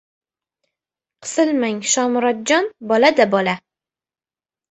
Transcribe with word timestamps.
Qisilmang, 1.25 1.81
Shomurodjon. 1.91 2.71
Bola-da, 2.93 3.27
bola! 3.35 3.53